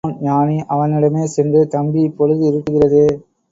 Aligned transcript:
Solomon 0.03 0.21
ஞானி 0.23 0.55
அவனிடமே 0.67 1.23
சென்று, 1.27 1.61
தம்பி 1.67 2.09
பொழுது 2.17 2.43
இருட்டுகிறதே. 2.49 3.07